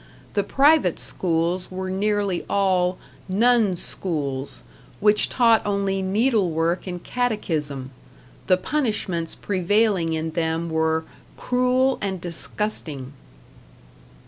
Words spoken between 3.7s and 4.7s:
schools",